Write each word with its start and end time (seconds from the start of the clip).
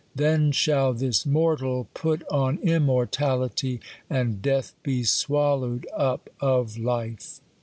Then 0.15 0.51
shall 0.51 0.93
this 0.93 1.27
mortal 1.27 1.87
put 1.93 2.27
on 2.29 2.57
immortality, 2.63 3.81
and 4.09 4.41
death 4.41 4.73
be 4.81 5.03
swallowed 5.03 5.85
up 5.95 6.27
of 6.41 6.75
life. 6.75 7.39